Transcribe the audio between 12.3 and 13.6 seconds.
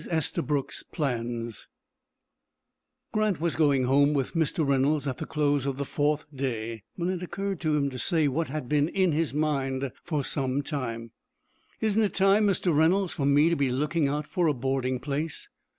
Mr. Reynolds, for me to